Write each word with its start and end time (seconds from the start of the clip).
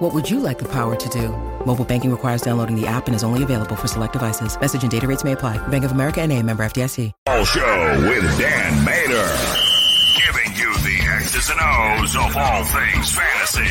What 0.00 0.14
would 0.14 0.30
you 0.30 0.40
like 0.40 0.58
the 0.58 0.68
power 0.68 0.96
to 0.96 1.08
do? 1.10 1.28
Mobile 1.66 1.84
banking 1.84 2.10
requires 2.10 2.40
downloading 2.40 2.74
the 2.74 2.86
app 2.86 3.06
and 3.06 3.14
is 3.14 3.22
only 3.22 3.42
available 3.42 3.76
for 3.76 3.86
select 3.86 4.14
devices. 4.14 4.58
Message 4.58 4.80
and 4.80 4.90
data 4.90 5.06
rates 5.06 5.24
may 5.24 5.32
apply. 5.32 5.58
Bank 5.68 5.84
of 5.84 5.92
America 5.92 6.22
and 6.22 6.32
a 6.32 6.42
member 6.42 6.62
FDIC. 6.62 7.12
All 7.26 7.44
show 7.44 8.00
with 8.08 8.38
Dan 8.38 8.82
Mater. 8.82 9.28
Giving 10.16 10.56
you 10.56 10.72
the 10.88 11.04
X's 11.16 11.50
and 11.50 11.60
O's 11.60 12.16
of 12.16 12.34
all 12.34 12.64
things 12.64 13.12
fantasy. 13.12 13.68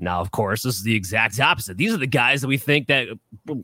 Now, 0.00 0.20
of 0.20 0.30
course, 0.30 0.62
this 0.62 0.76
is 0.76 0.82
the 0.82 0.94
exact 0.94 1.38
opposite. 1.38 1.76
These 1.76 1.92
are 1.92 1.98
the 1.98 2.06
guys 2.06 2.40
that 2.40 2.48
we 2.48 2.56
think 2.56 2.88
that 2.88 3.08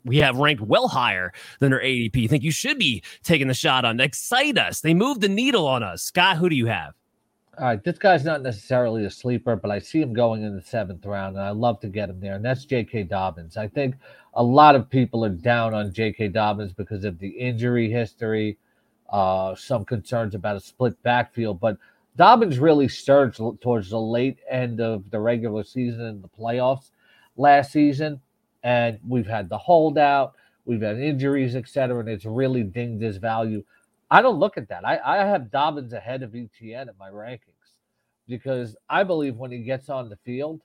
we 0.04 0.18
have 0.18 0.36
ranked 0.36 0.62
well 0.62 0.88
higher 0.88 1.32
than 1.60 1.70
their 1.70 1.80
ADP. 1.80 2.28
Think 2.28 2.44
you 2.44 2.50
should 2.50 2.78
be 2.78 3.02
taking 3.22 3.48
the 3.48 3.54
shot 3.54 3.84
on. 3.84 4.00
Excite 4.00 4.58
us. 4.58 4.80
They 4.80 4.94
move 4.94 5.20
the 5.20 5.28
needle 5.28 5.66
on 5.66 5.82
us. 5.82 6.02
Scott, 6.02 6.36
who 6.36 6.48
do 6.48 6.56
you 6.56 6.66
have? 6.66 6.94
All 7.58 7.64
right, 7.64 7.82
this 7.82 7.96
guy's 7.96 8.24
not 8.24 8.42
necessarily 8.42 9.06
a 9.06 9.10
sleeper, 9.10 9.56
but 9.56 9.70
I 9.70 9.78
see 9.78 10.02
him 10.02 10.12
going 10.12 10.42
in 10.42 10.54
the 10.54 10.60
seventh 10.60 11.06
round, 11.06 11.36
and 11.36 11.44
I 11.44 11.50
love 11.50 11.80
to 11.80 11.88
get 11.88 12.10
him 12.10 12.20
there. 12.20 12.34
And 12.34 12.44
that's 12.44 12.66
J.K. 12.66 13.04
Dobbins. 13.04 13.56
I 13.56 13.66
think 13.66 13.94
a 14.34 14.42
lot 14.42 14.74
of 14.74 14.90
people 14.90 15.24
are 15.24 15.30
down 15.30 15.72
on 15.72 15.90
J.K. 15.90 16.28
Dobbins 16.28 16.74
because 16.74 17.04
of 17.04 17.18
the 17.18 17.28
injury 17.28 17.90
history, 17.90 18.58
uh, 19.08 19.54
some 19.54 19.86
concerns 19.86 20.34
about 20.34 20.56
a 20.56 20.60
split 20.60 21.02
backfield. 21.02 21.58
But 21.58 21.78
Dobbins 22.16 22.58
really 22.58 22.88
surged 22.88 23.40
towards 23.60 23.90
the 23.90 24.00
late 24.00 24.38
end 24.48 24.80
of 24.80 25.10
the 25.10 25.20
regular 25.20 25.64
season 25.64 26.00
and 26.06 26.22
the 26.22 26.28
playoffs 26.28 26.90
last 27.36 27.72
season, 27.72 28.20
and 28.62 28.98
we've 29.06 29.26
had 29.26 29.48
the 29.48 29.58
holdout, 29.58 30.34
we've 30.64 30.80
had 30.80 30.98
injuries, 30.98 31.54
etc., 31.54 32.00
and 32.00 32.08
it's 32.08 32.24
really 32.24 32.62
dinged 32.62 33.02
his 33.02 33.18
value. 33.18 33.62
I 34.10 34.22
don't 34.22 34.38
look 34.38 34.56
at 34.56 34.68
that. 34.68 34.86
I, 34.86 34.98
I 35.04 35.16
have 35.26 35.50
Dobbins 35.50 35.92
ahead 35.92 36.22
of 36.22 36.34
Etienne 36.34 36.88
in 36.88 36.94
my 36.98 37.10
rankings 37.10 37.40
because 38.26 38.76
I 38.88 39.02
believe 39.02 39.36
when 39.36 39.50
he 39.50 39.58
gets 39.58 39.90
on 39.90 40.08
the 40.08 40.16
field 40.16 40.62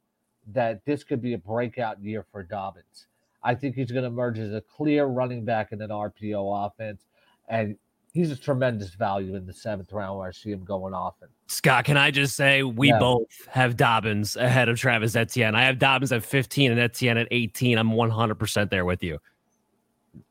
that 0.54 0.86
this 0.86 1.04
could 1.04 1.22
be 1.22 1.34
a 1.34 1.38
breakout 1.38 2.02
year 2.02 2.26
for 2.32 2.44
Dobbins. 2.44 3.08
I 3.44 3.56
think 3.56 3.76
he's 3.76 3.92
going 3.92 4.04
to 4.04 4.10
emerge 4.10 4.40
as 4.40 4.54
a 4.54 4.62
clear 4.62 5.06
running 5.06 5.44
back 5.44 5.72
in 5.72 5.82
an 5.82 5.90
RPO 5.90 6.68
offense, 6.68 7.06
and 7.50 7.78
he's 8.14 8.32
a 8.32 8.36
tremendous 8.36 8.94
value 8.96 9.36
in 9.36 9.46
the 9.46 9.54
seventh 9.54 9.92
round 9.94 10.18
where 10.20 10.28
I 10.28 10.32
see 10.32 10.52
him 10.52 10.64
going 10.66 10.94
often. 10.94 11.30
Scott, 11.48 11.86
can 11.86 11.98
I 11.98 12.12
just 12.12 12.36
say 12.36 12.64
we 12.64 12.90
Yeah. 12.90 13.00
both 13.00 13.28
have 13.50 13.78
Dobbins 13.78 14.36
ahead 14.36 14.70
of 14.70 14.78
Travis 14.80 15.16
Etienne. 15.16 15.56
I 15.56 15.64
have 15.64 15.80
Dobbins 15.80 16.12
at 16.12 16.24
15 16.24 16.72
and 16.72 16.80
Etienne 16.80 17.18
at 17.18 17.28
18. 17.32 17.78
I'm 17.78 17.92
100% 17.92 18.70
there 18.70 18.86
with 18.86 19.02
you. 19.04 19.20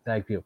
Thank 0.04 0.28
you. 0.28 0.44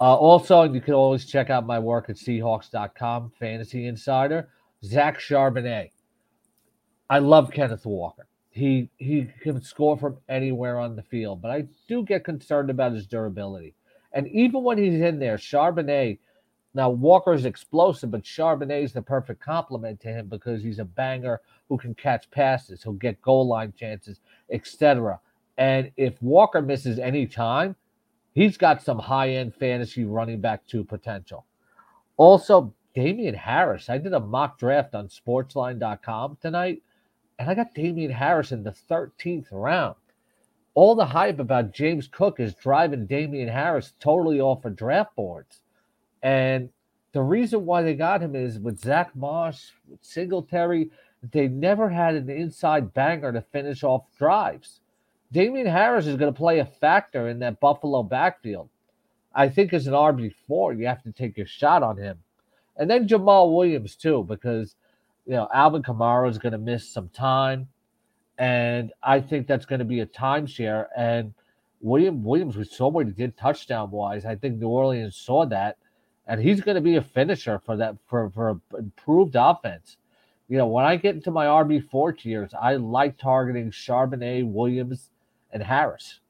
Uh, 0.00 0.14
also, 0.14 0.62
you 0.62 0.80
can 0.80 0.94
always 0.94 1.26
check 1.26 1.50
out 1.50 1.66
my 1.66 1.78
work 1.78 2.08
at 2.08 2.16
Seahawks.com, 2.16 3.32
Fantasy 3.38 3.86
Insider. 3.86 4.48
Zach 4.82 5.18
Charbonnet. 5.18 5.90
I 7.10 7.18
love 7.18 7.50
Kenneth 7.50 7.84
Walker. 7.84 8.26
He 8.50 8.88
he 8.96 9.28
can 9.42 9.60
score 9.62 9.96
from 9.98 10.16
anywhere 10.28 10.78
on 10.78 10.96
the 10.96 11.02
field, 11.02 11.42
but 11.42 11.50
I 11.50 11.66
do 11.86 12.02
get 12.02 12.24
concerned 12.24 12.70
about 12.70 12.92
his 12.92 13.06
durability. 13.06 13.74
And 14.12 14.26
even 14.28 14.62
when 14.64 14.78
he's 14.78 15.00
in 15.00 15.18
there, 15.18 15.36
Charbonnet. 15.36 16.18
Now 16.74 16.90
Walker 16.90 17.32
is 17.32 17.44
explosive, 17.44 18.10
but 18.10 18.22
Charbonnet 18.22 18.82
is 18.82 18.92
the 18.92 19.02
perfect 19.02 19.40
complement 19.40 20.00
to 20.00 20.08
him 20.08 20.28
because 20.28 20.62
he's 20.62 20.78
a 20.78 20.84
banger 20.84 21.40
who 21.68 21.76
can 21.76 21.94
catch 21.94 22.30
passes, 22.30 22.82
he'll 22.82 22.92
get 22.92 23.20
goal 23.22 23.46
line 23.46 23.72
chances, 23.76 24.20
etc. 24.50 25.20
And 25.58 25.90
if 25.96 26.20
Walker 26.22 26.62
misses 26.62 26.98
any 26.98 27.26
time, 27.26 27.76
he's 28.34 28.56
got 28.56 28.82
some 28.82 28.98
high 28.98 29.30
end 29.30 29.54
fantasy 29.54 30.04
running 30.04 30.40
back 30.40 30.66
two 30.66 30.84
potential. 30.84 31.44
Also, 32.16 32.72
Damien 32.94 33.34
Harris. 33.34 33.88
I 33.88 33.98
did 33.98 34.12
a 34.12 34.20
mock 34.20 34.58
draft 34.58 34.94
on 34.94 35.08
sportsline.com 35.08 36.38
tonight, 36.40 36.82
and 37.38 37.48
I 37.48 37.54
got 37.54 37.74
Damien 37.74 38.10
Harris 38.10 38.52
in 38.52 38.62
the 38.62 38.74
13th 38.90 39.46
round. 39.52 39.96
All 40.74 40.94
the 40.94 41.06
hype 41.06 41.38
about 41.38 41.72
James 41.72 42.08
Cook 42.08 42.40
is 42.40 42.54
driving 42.54 43.06
Damien 43.06 43.48
Harris 43.48 43.94
totally 44.00 44.40
off 44.40 44.64
of 44.64 44.76
draft 44.76 45.14
boards. 45.14 45.62
And 46.22 46.70
the 47.12 47.22
reason 47.22 47.66
why 47.66 47.82
they 47.82 47.94
got 47.94 48.22
him 48.22 48.36
is 48.36 48.58
with 48.58 48.80
Zach 48.80 49.14
Moss, 49.16 49.72
with 49.88 49.98
Singletary, 50.02 50.90
they 51.32 51.48
never 51.48 51.88
had 51.88 52.14
an 52.14 52.30
inside 52.30 52.94
banger 52.94 53.32
to 53.32 53.40
finish 53.40 53.82
off 53.82 54.04
drives. 54.16 54.80
Damien 55.32 55.66
Harris 55.66 56.06
is 56.06 56.16
going 56.16 56.32
to 56.32 56.36
play 56.36 56.58
a 56.58 56.64
factor 56.64 57.28
in 57.28 57.38
that 57.40 57.60
Buffalo 57.60 58.02
backfield. 58.02 58.68
I 59.34 59.48
think 59.48 59.72
as 59.72 59.86
an 59.86 59.92
RB4, 59.92 60.78
you 60.78 60.86
have 60.86 61.02
to 61.04 61.12
take 61.12 61.36
your 61.36 61.46
shot 61.46 61.82
on 61.82 61.96
him. 61.96 62.18
And 62.76 62.90
then 62.90 63.06
Jamaal 63.06 63.54
Williams, 63.54 63.94
too, 63.94 64.24
because, 64.24 64.74
you 65.26 65.34
know, 65.34 65.48
Alvin 65.54 65.82
Kamara 65.82 66.28
is 66.28 66.38
going 66.38 66.52
to 66.52 66.58
miss 66.58 66.88
some 66.88 67.08
time. 67.10 67.68
And 68.38 68.92
I 69.02 69.20
think 69.20 69.46
that's 69.46 69.66
going 69.66 69.80
to 69.80 69.84
be 69.84 70.00
a 70.00 70.06
timeshare. 70.06 70.86
And 70.96 71.34
William 71.80 72.24
Williams, 72.24 72.56
saw 72.74 72.88
what 72.88 73.06
he 73.06 73.12
did 73.12 73.36
touchdown 73.36 73.90
wise. 73.90 74.24
I 74.24 74.34
think 74.34 74.58
New 74.58 74.68
Orleans 74.68 75.16
saw 75.16 75.46
that. 75.46 75.76
And 76.30 76.40
he's 76.40 76.60
going 76.60 76.76
to 76.76 76.80
be 76.80 76.94
a 76.94 77.02
finisher 77.02 77.58
for 77.58 77.76
that, 77.78 77.96
for, 78.06 78.30
for 78.30 78.60
improved 78.78 79.34
offense. 79.36 79.96
You 80.48 80.58
know, 80.58 80.68
when 80.68 80.84
I 80.84 80.94
get 80.94 81.16
into 81.16 81.32
my 81.32 81.46
RB4 81.46 82.16
tiers, 82.16 82.52
I 82.58 82.76
like 82.76 83.18
targeting 83.18 83.72
Charbonnet, 83.72 84.48
Williams, 84.48 85.10
and 85.50 85.60
Harris. 85.60 86.20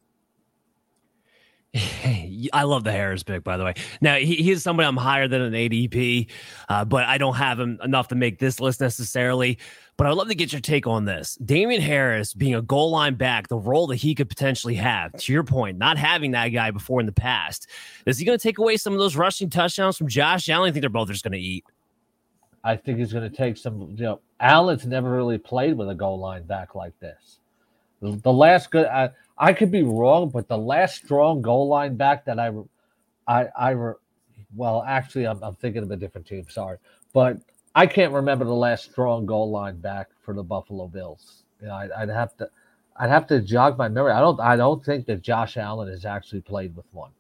I 2.53 2.65
love 2.65 2.83
the 2.83 2.91
Harris 2.91 3.23
pick, 3.23 3.45
by 3.45 3.57
the 3.57 3.65
way. 3.65 3.75
Now, 4.01 4.17
he, 4.17 4.37
he 4.37 4.51
is 4.51 4.63
somebody 4.63 4.89
I'm 4.89 4.97
higher 4.97 5.29
than 5.29 5.43
an 5.43 5.53
ADP, 5.53 6.29
uh, 6.69 6.85
but 6.85 7.05
I 7.05 7.17
don't 7.17 7.37
have 7.37 7.61
him 7.61 7.79
enough 7.85 8.09
to 8.09 8.17
make 8.17 8.39
this 8.39 8.59
list 8.59 8.81
necessarily. 8.81 9.59
But 9.97 10.07
I'd 10.07 10.15
love 10.15 10.29
to 10.29 10.35
get 10.35 10.51
your 10.51 10.63
take 10.63 10.87
on 10.87 11.05
this. 11.05 11.37
Damien 11.45 11.81
Harris 11.81 12.33
being 12.35 12.55
a 12.55 12.63
goal 12.63 12.91
line 12.91 13.15
back, 13.15 13.49
the 13.49 13.59
role 13.59 13.87
that 13.89 13.97
he 13.97 14.15
could 14.15 14.29
potentially 14.29 14.75
have, 14.77 15.13
to 15.13 15.33
your 15.33 15.45
point, 15.45 15.79
not 15.79 15.99
having 15.99 16.31
that 16.33 16.49
guy 16.49 16.71
before 16.71 17.01
in 17.01 17.07
the 17.07 17.13
past, 17.13 17.69
is 18.07 18.19
he 18.19 18.25
going 18.25 18.39
to 18.39 18.43
take 18.43 18.59
away 18.59 18.77
some 18.77 18.95
of 18.95 18.99
those 18.99 19.15
rushing 19.15 19.51
touchdowns 19.51 19.99
from 19.99 20.09
Josh 20.09 20.49
Allen? 20.49 20.71
I 20.71 20.73
think 20.73 20.83
they're 20.83 20.91
both 20.91 21.09
just 21.09 21.23
going 21.23 21.33
to 21.33 21.39
eat. 21.39 21.65
I 22.65 22.77
think 22.77 22.99
he's 22.99 23.13
going 23.13 23.31
to 23.31 23.37
take 23.37 23.57
some. 23.57 23.95
You 23.97 24.05
know, 24.05 24.21
Allen's 24.41 24.87
never 24.87 25.11
really 25.11 25.39
played 25.39 25.77
with 25.77 25.89
a 25.89 25.95
goal 25.95 26.19
line 26.19 26.43
back 26.45 26.75
like 26.75 26.99
this. 27.01 27.39
The, 28.01 28.13
the 28.23 28.33
last 28.33 28.71
good, 28.71 28.87
I, 28.87 29.11
I 29.41 29.55
could 29.55 29.71
be 29.71 29.83
wrong, 29.83 30.29
but 30.29 30.49
the 30.49 30.59
last 30.59 30.97
strong 30.97 31.41
goal 31.41 31.67
line 31.67 31.97
back 31.97 32.27
that 32.27 32.39
I, 32.39 32.53
I, 33.27 33.47
I, 33.57 33.75
well, 34.55 34.85
actually, 34.87 35.27
I'm, 35.27 35.43
I'm 35.43 35.55
thinking 35.55 35.83
of 35.83 35.91
a 35.91 35.97
different 35.97 36.27
team. 36.27 36.45
Sorry, 36.51 36.77
but 37.15 37.39
I 37.75 37.87
can't 37.87 38.13
remember 38.13 38.45
the 38.45 38.53
last 38.53 38.91
strong 38.91 39.25
goal 39.25 39.51
line 39.51 39.79
back 39.79 40.09
for 40.23 40.35
the 40.35 40.43
Buffalo 40.43 40.89
Bills. 40.89 41.45
You 41.63 41.69
know, 41.69 41.75
I'd, 41.75 41.91
I'd 41.93 42.11
have 42.11 42.37
to, 42.37 42.51
I'd 42.99 43.09
have 43.09 43.27
to 43.29 43.41
jog 43.41 43.79
my 43.79 43.89
memory. 43.89 44.13
I 44.13 44.21
don't, 44.21 44.39
I 44.41 44.57
don't 44.57 44.85
think 44.85 45.07
that 45.07 45.23
Josh 45.23 45.57
Allen 45.57 45.89
has 45.89 46.05
actually 46.05 46.43
played 46.43 46.77
with 46.77 46.87
one. 46.93 47.13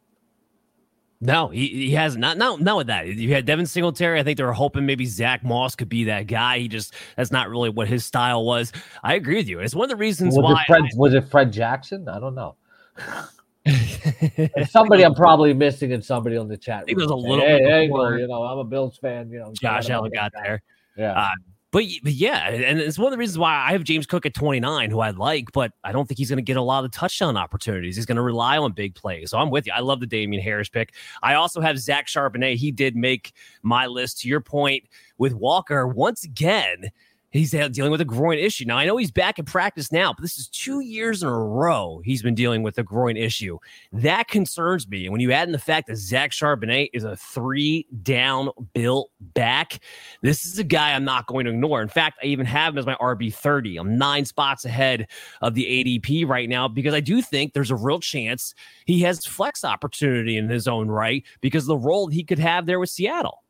No, 1.23 1.49
he, 1.49 1.69
he 1.69 1.91
has 1.93 2.17
not. 2.17 2.39
No, 2.39 2.57
not 2.57 2.79
with 2.79 2.87
that. 2.87 3.07
You 3.07 3.35
had 3.35 3.45
Devin 3.45 3.67
Singletary. 3.67 4.19
I 4.19 4.23
think 4.23 4.39
they 4.39 4.45
were 4.45 4.55
hoping 4.55 4.87
maybe 4.87 5.05
Zach 5.05 5.45
Moss 5.45 5.77
could 5.77 5.91
be 5.91 6.05
that 6.05 6.27
guy. 6.27 6.59
He 6.61 6.69
just 6.69 6.95
that's 7.17 7.31
not 7.31 7.51
really 7.51 7.69
what 7.69 7.89
his 7.89 8.07
style 8.07 8.45
was. 8.45 8.73
I 9.03 9.15
agree 9.15 9.37
with 9.37 9.49
you. 9.49 9.61
It's 9.61 9.75
one 9.75 9.85
of 9.85 9.91
the 9.91 9.97
reasons 9.97 10.35
Was 10.35 10.45
why 10.45 10.63
it 10.63 10.67
Fred? 10.67 10.83
was 10.97 11.13
it 11.13 11.29
Fred 11.29 11.53
Jackson? 11.53 12.09
I 12.09 12.19
don't 12.21 12.35
know. 12.35 12.57
Somebody 14.69 15.05
I'm 15.05 15.15
probably 15.15 15.53
missing, 15.53 15.93
and 15.93 16.03
somebody 16.03 16.39
on 16.39 16.49
the 16.49 16.57
chat. 16.57 16.85
there's 16.87 16.97
room 16.97 17.11
a 17.11 17.15
little 17.17 17.45
hey, 17.45 17.59
bit 17.59 17.69
hey, 17.69 17.89
well, 17.91 18.19
you 18.19 18.27
know, 18.27 18.43
I'm 18.43 18.59
a 18.59 18.65
Bills 18.65 18.97
fan. 18.97 19.31
You 19.31 19.41
know, 19.41 19.53
Josh 19.61 19.91
Allen 19.91 20.11
got 20.13 20.33
there. 20.33 20.63
Yeah, 20.97 21.13
Uh, 21.13 21.29
but, 21.73 21.85
but 22.03 22.13
yeah, 22.13 22.49
and 22.49 22.81
it's 22.81 22.99
one 22.99 23.07
of 23.07 23.13
the 23.13 23.19
reasons 23.19 23.39
why 23.39 23.55
I 23.55 23.73
have 23.73 23.85
James 23.85 24.07
Cook 24.07 24.27
at 24.27 24.35
29, 24.35 24.91
who 24.91 25.01
I 25.01 25.11
like, 25.11 25.53
but 25.53 25.73
I 25.85 25.93
don't 25.93 26.07
think 26.07 26.19
he's 26.19 26.29
going 26.29 26.39
to 26.39 26.43
get 26.43 26.57
a 26.57 26.63
lot 26.63 26.85
of 26.85 26.91
touchdown 26.91 27.37
opportunities. 27.37 27.97
He's 27.97 28.07
going 28.07 28.17
to 28.17 28.23
rely 28.23 28.59
on 28.59 28.73
big 28.73 28.95
plays. 28.95 29.31
So 29.31 29.39
I'm 29.39 29.51
with 29.51 29.67
you. 29.67 29.73
I 29.73 29.81
love 29.81 30.01
the 30.01 30.07
Damien 30.07 30.43
Harris 30.43 30.69
pick. 30.69 30.95
I 31.23 31.35
also 31.35 31.61
have 31.61 31.79
Zach 31.79 32.07
Charbonnet. 32.07 32.57
He 32.57 32.73
did 32.73 32.97
make 32.97 33.33
my 33.63 33.87
list. 33.87 34.21
To 34.21 34.29
your 34.29 34.41
point 34.41 34.85
with 35.19 35.35
Walker, 35.35 35.87
once 35.87 36.25
again, 36.25 36.91
He's 37.31 37.53
dealing 37.53 37.93
with 37.93 38.01
a 38.01 38.05
groin 38.07 38.39
issue. 38.39 38.65
Now, 38.65 38.77
I 38.77 38.87
know 38.87 38.97
he's 38.97 39.13
back 39.13 39.39
in 39.39 39.45
practice 39.45 39.93
now, 39.93 40.13
but 40.13 40.23
this 40.23 40.37
is 40.37 40.49
two 40.49 40.81
years 40.81 41.23
in 41.23 41.29
a 41.29 41.39
row 41.39 42.03
he's 42.05 42.23
been 42.23 42.35
dealing 42.35 42.65
with 42.65 42.77
a 42.79 42.83
groin 42.83 43.17
issue. 43.17 43.59
That 43.93 44.27
concerns 44.27 44.89
me. 44.89 45.05
And 45.05 45.13
when 45.13 45.21
you 45.21 45.31
add 45.31 45.47
in 45.47 45.53
the 45.53 45.59
fact 45.59 45.87
that 45.87 45.97
Zach 45.97 46.33
Charbonnet 46.33 46.91
is 46.93 47.05
a 47.05 47.15
three 47.15 47.87
down 48.03 48.51
built 48.75 49.13
back, 49.21 49.79
this 50.23 50.45
is 50.45 50.59
a 50.59 50.65
guy 50.65 50.93
I'm 50.93 51.05
not 51.05 51.29
going 51.29 51.45
to 51.45 51.53
ignore. 51.53 51.81
In 51.83 51.89
fact, 51.89 52.19
I 52.21 52.27
even 52.27 52.47
have 52.47 52.75
him 52.75 52.79
as 52.79 52.87
my 52.87 52.97
RB30. 52.97 53.79
I'm 53.79 53.97
nine 53.97 54.25
spots 54.25 54.65
ahead 54.65 55.07
of 55.41 55.55
the 55.55 55.65
ADP 55.65 56.27
right 56.27 56.49
now 56.49 56.67
because 56.67 56.95
I 56.95 57.01
do 57.01 57.23
think 57.23 57.53
there's 57.53 57.71
a 57.71 57.77
real 57.77 58.01
chance 58.01 58.55
he 58.87 59.03
has 59.03 59.25
flex 59.25 59.65
opportunity 59.65 60.37
in 60.37 60.49
his 60.49 60.67
own 60.67 60.89
right 60.89 61.25
because 61.41 61.67
the 61.67 61.79
role 61.79 62.09
he 62.09 62.25
could 62.25 62.41
have 62.41 62.67
there 62.67 62.81
with 62.81 62.91
Seattle. 62.91 63.45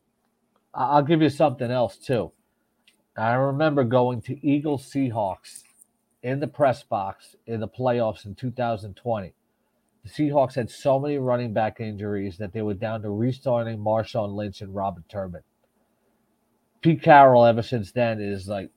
I'll 0.75 1.03
give 1.03 1.23
you 1.23 1.31
something 1.31 1.71
else 1.71 1.97
too 1.97 2.31
I 3.21 3.35
remember 3.35 3.85
going 3.85 4.23
to 4.23 4.47
Eagles 4.47 4.91
Seahawks 4.91 5.65
in 6.23 6.41
the 6.41 6.47
press 6.47 6.83
box 6.83 7.37
in 7.47 7.61
the 7.61 7.69
playoffs 7.69 8.25
in 8.25 8.35
2020. 8.35 9.35
The 10.03 10.09
Seahawks 10.09 10.55
had 10.55 10.71
so 10.71 10.99
many 10.99 11.19
running 11.19 11.53
back 11.53 11.81
injuries 11.81 12.39
that 12.39 12.55
they 12.55 12.63
were 12.63 12.73
down 12.73 13.03
to 13.03 13.11
restarting 13.11 13.79
Marshawn 13.79 14.35
Lynch 14.35 14.63
and 14.63 14.75
Robert 14.75 15.07
Turbin. 15.11 15.43
Pete 16.81 17.03
Carroll, 17.03 17.45
ever 17.45 17.61
since 17.61 17.93
then, 17.93 18.23
is 18.23 18.49
like 18.49 18.71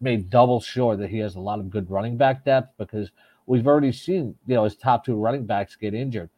made 0.00 0.30
double 0.30 0.60
sure 0.60 0.96
that 0.96 1.10
he 1.10 1.18
has 1.18 1.34
a 1.34 1.40
lot 1.40 1.58
of 1.58 1.68
good 1.68 1.90
running 1.90 2.16
back 2.16 2.44
depth 2.44 2.78
because 2.78 3.10
we've 3.46 3.66
already 3.66 3.90
seen 3.90 4.36
you 4.46 4.54
know 4.54 4.62
his 4.62 4.76
top 4.76 5.04
two 5.04 5.16
running 5.16 5.44
backs 5.44 5.74
get 5.74 5.92
injured. 5.92 6.30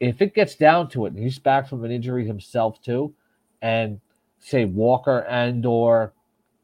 If 0.00 0.22
it 0.22 0.34
gets 0.34 0.54
down 0.54 0.88
to 0.92 1.04
it, 1.04 1.12
and 1.12 1.22
he's 1.22 1.38
back 1.38 1.68
from 1.68 1.84
an 1.84 1.90
injury 1.90 2.26
himself 2.26 2.80
too, 2.80 3.12
and 3.60 4.00
say 4.40 4.64
Walker 4.64 5.18
and 5.28 5.66
or 5.66 6.13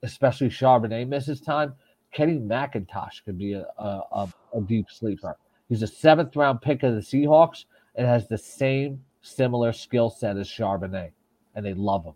especially 0.02 0.49
Charbonnet 0.49 1.08
misses 1.08 1.41
time, 1.41 1.75
Kenny 2.12 2.38
McIntosh 2.38 3.25
could 3.25 3.38
be 3.38 3.52
a, 3.52 3.67
a, 3.79 4.29
a, 4.55 4.61
deep 4.67 4.87
sleeper. 4.91 5.37
He's 5.69 5.82
a 5.82 5.87
seventh 5.87 6.35
round 6.35 6.61
pick 6.61 6.82
of 6.82 6.94
the 6.94 7.00
Seahawks 7.00 7.67
and 7.94 8.06
has 8.06 8.26
the 8.29 8.38
same 8.38 9.00
similar 9.23 9.73
skill 9.73 10.11
set 10.11 10.37
as 10.37 10.49
Charbonnet, 10.49 11.12
and 11.55 11.64
they 11.64 11.75
love 11.75 12.05
him. 12.05 12.14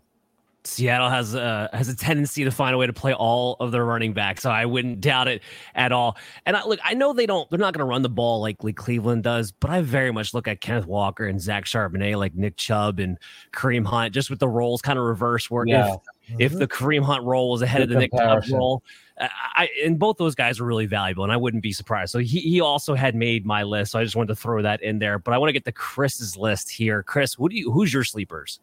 Seattle 0.67 1.09
has 1.09 1.35
a 1.35 1.69
has 1.73 1.89
a 1.89 1.95
tendency 1.95 2.43
to 2.43 2.51
find 2.51 2.73
a 2.73 2.77
way 2.77 2.87
to 2.87 2.93
play 2.93 3.13
all 3.13 3.55
of 3.59 3.71
their 3.71 3.85
running 3.85 4.13
backs, 4.13 4.41
so 4.43 4.49
I 4.49 4.65
wouldn't 4.65 4.99
doubt 4.99 5.27
it 5.27 5.43
at 5.75 5.91
all. 5.91 6.17
And 6.45 6.55
I, 6.55 6.65
look, 6.65 6.79
I 6.83 6.95
know 6.95 7.13
they 7.13 7.25
don't, 7.25 7.49
they're 7.49 7.59
not 7.59 7.73
going 7.73 7.85
to 7.85 7.89
run 7.89 8.01
the 8.01 8.09
ball 8.09 8.41
like, 8.41 8.63
like 8.63 8.75
Cleveland 8.75 9.23
does, 9.23 9.51
but 9.51 9.69
I 9.69 9.81
very 9.81 10.11
much 10.11 10.33
look 10.33 10.47
at 10.47 10.61
Kenneth 10.61 10.87
Walker 10.87 11.25
and 11.25 11.39
Zach 11.39 11.65
Charbonnet 11.65 12.17
like 12.17 12.33
Nick 12.33 12.57
Chubb 12.57 12.99
and 12.99 13.17
Kareem 13.53 13.85
Hunt, 13.85 14.13
just 14.13 14.29
with 14.29 14.39
the 14.39 14.47
roles 14.47 14.81
kind 14.81 14.97
of 14.97 15.05
reverse. 15.05 15.51
Where 15.51 15.65
yeah. 15.67 15.93
if 15.93 15.99
mm-hmm. 16.29 16.41
if 16.41 16.53
the 16.53 16.67
Kareem 16.67 17.03
Hunt 17.03 17.23
role 17.23 17.51
was 17.51 17.61
ahead 17.61 17.81
Good 17.81 17.91
of 17.91 17.99
the 17.99 18.07
comparison. 18.07 18.39
Nick 18.39 18.49
Chubb 18.51 18.59
role, 18.59 18.83
I 19.19 19.69
and 19.83 19.97
both 19.97 20.17
those 20.17 20.35
guys 20.35 20.59
are 20.59 20.65
really 20.65 20.85
valuable, 20.85 21.23
and 21.23 21.31
I 21.31 21.37
wouldn't 21.37 21.63
be 21.63 21.71
surprised. 21.71 22.11
So 22.11 22.19
he 22.19 22.39
he 22.39 22.61
also 22.61 22.93
had 22.93 23.15
made 23.15 23.45
my 23.45 23.63
list, 23.63 23.93
so 23.93 23.99
I 23.99 24.03
just 24.03 24.15
wanted 24.15 24.29
to 24.29 24.35
throw 24.35 24.61
that 24.61 24.81
in 24.81 24.99
there. 24.99 25.19
But 25.19 25.33
I 25.33 25.37
want 25.37 25.49
to 25.49 25.53
get 25.53 25.63
the 25.63 25.71
Chris's 25.71 26.35
list 26.35 26.69
here. 26.69 27.03
Chris, 27.03 27.39
what 27.39 27.51
do 27.51 27.57
you? 27.57 27.71
Who's 27.71 27.93
your 27.93 28.03
sleepers? 28.03 28.59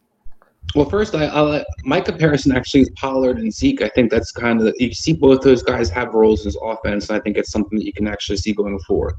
Well, 0.75 0.89
first, 0.89 1.13
I, 1.13 1.25
I'll, 1.25 1.63
my 1.83 1.99
comparison 1.99 2.55
actually 2.55 2.81
is 2.81 2.89
Pollard 2.91 3.37
and 3.37 3.53
Zeke. 3.53 3.81
I 3.81 3.89
think 3.89 4.09
that's 4.09 4.31
kind 4.31 4.61
of 4.61 4.73
you 4.79 4.93
see 4.93 5.13
both 5.13 5.41
those 5.41 5.61
guys 5.61 5.89
have 5.89 6.13
roles 6.13 6.41
in 6.41 6.45
his 6.45 6.57
offense, 6.61 7.09
and 7.09 7.17
I 7.17 7.21
think 7.21 7.37
it's 7.37 7.51
something 7.51 7.77
that 7.79 7.85
you 7.85 7.93
can 7.93 8.07
actually 8.07 8.37
see 8.37 8.53
going 8.53 8.79
forward. 8.79 9.15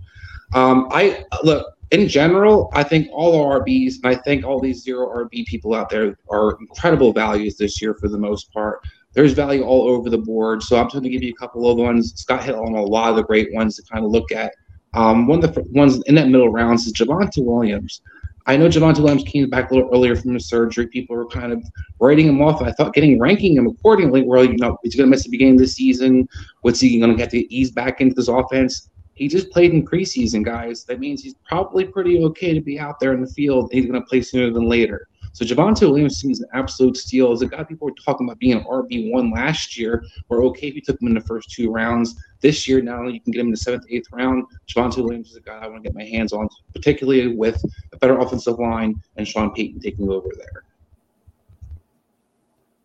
Um, 0.54 0.88
I 0.90 1.24
look 1.42 1.73
in 1.90 2.08
general. 2.08 2.70
I 2.72 2.82
think 2.82 3.08
all 3.12 3.46
RBs, 3.46 3.96
and 4.02 4.06
I 4.06 4.16
think 4.16 4.44
all 4.44 4.60
these 4.60 4.82
zero 4.82 5.06
RB 5.24 5.46
people 5.46 5.74
out 5.74 5.90
there 5.90 6.16
are 6.30 6.56
incredible 6.60 7.12
values 7.12 7.56
this 7.56 7.80
year 7.80 7.94
for 7.94 8.08
the 8.08 8.18
most 8.18 8.52
part. 8.52 8.80
There's 9.12 9.32
value 9.32 9.62
all 9.62 9.88
over 9.88 10.10
the 10.10 10.18
board, 10.18 10.62
so 10.62 10.76
I'm 10.76 10.88
going 10.88 11.04
to 11.04 11.08
give 11.08 11.22
you 11.22 11.32
a 11.32 11.40
couple 11.40 11.70
of 11.70 11.78
ones. 11.78 12.12
Scott 12.16 12.42
hit 12.42 12.54
on 12.54 12.74
a 12.74 12.82
lot 12.82 13.10
of 13.10 13.16
the 13.16 13.22
great 13.22 13.52
ones 13.52 13.76
to 13.76 13.82
kind 13.82 14.04
of 14.04 14.10
look 14.10 14.32
at. 14.32 14.54
Um, 14.94 15.26
one 15.26 15.42
of 15.42 15.54
the 15.54 15.62
ones 15.70 16.02
in 16.06 16.14
that 16.16 16.28
middle 16.28 16.50
rounds 16.50 16.86
is 16.86 16.92
Javonte 16.92 17.44
Williams. 17.44 18.00
I 18.46 18.56
know 18.56 18.68
Javonte 18.68 18.98
Williams 18.98 19.24
came 19.24 19.48
back 19.48 19.70
a 19.70 19.74
little 19.74 19.90
earlier 19.92 20.16
from 20.16 20.34
his 20.34 20.48
surgery. 20.48 20.86
People 20.86 21.16
were 21.16 21.26
kind 21.26 21.52
of 21.52 21.64
writing 21.98 22.28
him 22.28 22.42
off. 22.42 22.60
I 22.60 22.72
thought 22.72 22.92
getting 22.92 23.18
ranking 23.18 23.56
him 23.56 23.66
accordingly. 23.66 24.22
Well, 24.22 24.44
you 24.44 24.56
know, 24.58 24.76
he's 24.82 24.94
going 24.94 25.06
to 25.06 25.10
miss 25.10 25.24
the 25.24 25.30
beginning 25.30 25.54
of 25.54 25.60
the 25.60 25.66
season. 25.66 26.28
What's 26.60 26.80
he 26.80 26.98
going 26.98 27.10
to 27.10 27.16
get 27.16 27.30
to 27.30 27.54
ease 27.54 27.70
back 27.70 28.00
into 28.00 28.14
this 28.14 28.28
offense? 28.28 28.90
He 29.14 29.28
just 29.28 29.50
played 29.50 29.72
in 29.72 29.86
preseason, 29.86 30.44
guys. 30.44 30.84
That 30.84 31.00
means 31.00 31.22
he's 31.22 31.34
probably 31.46 31.84
pretty 31.84 32.22
okay 32.24 32.52
to 32.52 32.60
be 32.60 32.78
out 32.78 32.98
there 33.00 33.12
in 33.12 33.20
the 33.20 33.30
field. 33.30 33.70
He's 33.72 33.86
going 33.86 34.00
to 34.00 34.06
play 34.06 34.22
sooner 34.22 34.50
than 34.50 34.68
later. 34.68 35.08
So 35.34 35.44
Javonte 35.44 35.80
Williams 35.80 36.22
is 36.24 36.40
an 36.40 36.48
absolute 36.54 36.96
steal. 36.96 37.32
As 37.32 37.42
a 37.42 37.46
guy 37.46 37.64
people 37.64 37.88
were 37.88 37.94
talking 38.04 38.26
about 38.26 38.38
being 38.38 38.56
an 38.56 38.64
RB 38.64 39.10
one 39.10 39.32
last 39.32 39.76
year, 39.76 40.04
we're 40.28 40.44
okay 40.46 40.68
if 40.68 40.76
you 40.76 40.80
took 40.80 41.00
him 41.02 41.08
in 41.08 41.14
the 41.14 41.20
first 41.20 41.50
two 41.50 41.72
rounds. 41.72 42.14
This 42.40 42.68
year, 42.68 42.80
now 42.80 43.08
you 43.08 43.20
can 43.20 43.32
get 43.32 43.40
him 43.40 43.46
in 43.46 43.50
the 43.50 43.56
seventh, 43.56 43.84
eighth 43.90 44.06
round. 44.12 44.44
Javonte 44.68 44.98
Williams 44.98 45.30
is 45.30 45.36
a 45.36 45.40
guy 45.40 45.58
I 45.58 45.66
want 45.66 45.82
to 45.82 45.88
get 45.88 45.96
my 45.96 46.04
hands 46.04 46.32
on, 46.32 46.48
particularly 46.72 47.34
with 47.34 47.60
a 47.92 47.96
better 47.96 48.16
offensive 48.18 48.60
line 48.60 48.94
and 49.16 49.26
Sean 49.26 49.52
Payton 49.52 49.80
taking 49.80 50.08
over 50.08 50.28
there. 50.36 50.62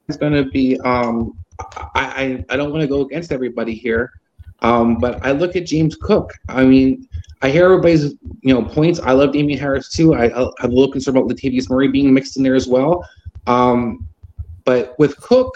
It's 0.08 0.18
going 0.18 0.34
to 0.34 0.46
be. 0.46 0.80
Um, 0.80 1.38
I, 1.60 1.86
I 1.94 2.46
I 2.50 2.58
don't 2.58 2.72
want 2.72 2.82
to 2.82 2.88
go 2.88 3.02
against 3.02 3.32
everybody 3.32 3.76
here, 3.76 4.12
um, 4.62 4.98
but 4.98 5.24
I 5.26 5.32
look 5.32 5.56
at 5.56 5.66
James 5.66 5.96
Cook. 5.96 6.34
I 6.50 6.64
mean, 6.66 7.08
I 7.42 7.50
hear 7.50 7.66
everybody's 7.66 8.14
you 8.42 8.54
know 8.54 8.64
points. 8.64 9.00
I 9.00 9.14
love 9.14 9.32
Damien 9.32 9.60
Harris 9.60 9.90
too. 9.90 10.14
I, 10.14 10.30
have 10.30 10.54
a 10.64 10.68
little 10.68 10.92
concern 10.92 11.16
about 11.16 11.30
Latavius 11.30 11.70
Murray 11.70 11.88
being 11.88 12.14
mixed 12.14 12.38
in 12.38 12.44
there 12.44 12.56
as 12.56 12.68
well. 12.68 13.08
Um, 13.48 14.08
but 14.66 14.98
with 15.00 15.18
Cook, 15.18 15.56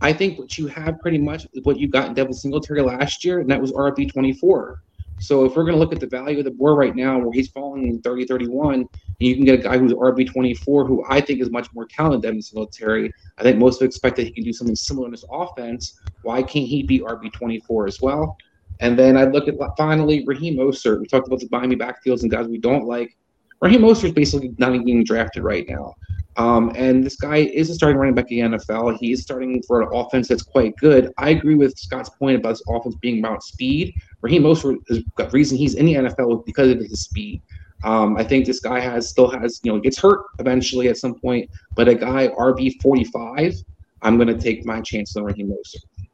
I 0.00 0.12
think 0.12 0.38
what 0.38 0.58
you 0.58 0.66
have 0.66 1.00
pretty 1.00 1.18
much 1.18 1.46
what 1.62 1.78
you 1.78 1.88
got 1.88 2.08
in 2.08 2.14
Devin 2.14 2.32
Singletary 2.32 2.82
last 2.82 3.24
year, 3.24 3.40
and 3.40 3.50
that 3.50 3.60
was 3.60 3.72
RB 3.72 4.12
twenty 4.12 4.32
four. 4.32 4.82
So 5.20 5.44
if 5.44 5.54
we're 5.54 5.64
going 5.64 5.74
to 5.74 5.78
look 5.78 5.92
at 5.92 6.00
the 6.00 6.06
value 6.06 6.38
of 6.38 6.44
the 6.44 6.50
board 6.50 6.78
right 6.78 6.96
now, 6.96 7.18
where 7.18 7.32
he's 7.32 7.48
falling 7.48 7.86
in 7.86 8.00
30, 8.00 8.24
31, 8.24 8.74
and 8.74 8.88
you 9.18 9.34
can 9.36 9.44
get 9.44 9.60
a 9.60 9.62
guy 9.62 9.76
who's 9.76 9.92
RB 9.92 10.30
24, 10.30 10.86
who 10.86 11.04
I 11.08 11.20
think 11.20 11.40
is 11.40 11.50
much 11.50 11.68
more 11.74 11.86
talented 11.86 12.22
than 12.22 12.40
Singletary. 12.40 13.12
I 13.36 13.42
think 13.42 13.58
most 13.58 13.80
of 13.80 13.86
expect 13.86 14.16
that 14.16 14.24
he 14.24 14.32
can 14.32 14.44
do 14.44 14.52
something 14.52 14.74
similar 14.74 15.06
in 15.06 15.12
this 15.12 15.24
offense. 15.30 16.00
Why 16.22 16.42
can't 16.42 16.66
he 16.66 16.82
be 16.82 17.00
RB 17.00 17.32
24 17.32 17.86
as 17.86 18.00
well? 18.00 18.36
And 18.80 18.98
then 18.98 19.18
I 19.18 19.24
look 19.24 19.46
at 19.46 19.54
finally 19.76 20.24
Raheem 20.26 20.56
Mostert. 20.56 21.00
We 21.00 21.06
talked 21.06 21.26
about 21.26 21.40
the 21.40 21.48
Miami 21.50 21.76
backfields 21.76 22.22
and 22.22 22.30
guys 22.30 22.48
we 22.48 22.58
don't 22.58 22.86
like. 22.86 23.14
Raheem 23.60 23.82
Mostert 23.82 24.04
is 24.04 24.12
basically 24.12 24.54
not 24.58 24.74
even 24.74 24.84
being 24.84 25.04
drafted 25.04 25.42
right 25.42 25.68
now. 25.68 25.94
Um, 26.36 26.72
and 26.74 27.04
this 27.04 27.16
guy 27.16 27.38
is 27.38 27.68
a 27.68 27.74
starting 27.74 27.98
running 27.98 28.14
back 28.14 28.30
in 28.30 28.52
the 28.52 28.58
NFL. 28.58 28.96
He 28.98 29.12
is 29.12 29.20
starting 29.22 29.62
for 29.66 29.82
an 29.82 29.88
offense 29.92 30.28
that's 30.28 30.42
quite 30.42 30.74
good. 30.76 31.12
I 31.18 31.30
agree 31.30 31.54
with 31.54 31.76
Scott's 31.76 32.08
point 32.08 32.36
about 32.36 32.50
this 32.50 32.62
offense 32.68 32.94
being 33.02 33.18
about 33.18 33.42
speed. 33.42 33.94
Raheem 34.22 34.44
Mostert 34.44 34.76
is 34.88 35.02
the 35.16 35.28
reason 35.30 35.58
he's 35.58 35.74
in 35.74 35.86
the 35.86 35.94
NFL 35.94 36.46
because 36.46 36.70
of 36.70 36.78
his 36.78 37.02
speed. 37.02 37.42
Um, 37.82 38.16
I 38.16 38.24
think 38.24 38.46
this 38.46 38.60
guy 38.60 38.78
has 38.78 39.08
still 39.08 39.30
has 39.30 39.60
you 39.62 39.72
know 39.72 39.80
gets 39.80 39.98
hurt 39.98 40.20
eventually 40.38 40.88
at 40.88 40.98
some 40.98 41.14
point, 41.18 41.50
but 41.74 41.88
a 41.88 41.94
guy 41.94 42.28
RB 42.28 42.80
forty 42.82 43.04
five, 43.04 43.54
I'm 44.02 44.16
going 44.16 44.28
to 44.28 44.38
take 44.38 44.66
my 44.66 44.80
chance 44.82 45.16
on 45.16 45.24
Raheem 45.24 45.50
Mostert. 45.50 46.06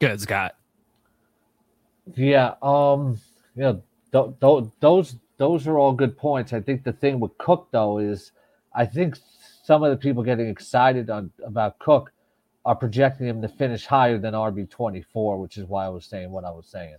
Good, 0.00 0.20
Scott. 0.20 0.56
Yeah, 2.16 2.54
um, 2.60 3.18
yeah, 3.56 3.72
th- 3.72 3.82
th- 3.82 3.84
those 4.40 5.16
those 5.36 5.66
are 5.66 5.78
all 5.78 5.92
good 5.92 6.16
points. 6.16 6.52
I 6.52 6.60
think 6.60 6.84
the 6.84 6.92
thing 6.92 7.20
with 7.20 7.36
Cook 7.38 7.68
though 7.72 7.98
is, 7.98 8.32
I 8.74 8.86
think 8.86 9.16
some 9.64 9.82
of 9.82 9.90
the 9.90 9.96
people 9.96 10.22
getting 10.22 10.48
excited 10.48 11.10
on 11.10 11.30
about 11.44 11.78
Cook 11.80 12.12
are 12.64 12.76
projecting 12.76 13.26
him 13.26 13.42
to 13.42 13.48
finish 13.48 13.86
higher 13.86 14.18
than 14.18 14.34
RB 14.34 14.70
twenty 14.70 15.02
four, 15.02 15.38
which 15.40 15.58
is 15.58 15.66
why 15.66 15.86
I 15.86 15.88
was 15.88 16.06
saying 16.06 16.30
what 16.30 16.44
I 16.44 16.50
was 16.50 16.66
saying. 16.66 16.96